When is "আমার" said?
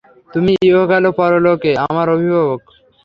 1.87-2.07